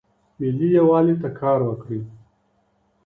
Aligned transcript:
ملي 0.39 0.67
یووالي 0.77 1.15
ته 1.21 1.29
کار 1.41 1.59
وکړئ. 1.65 2.01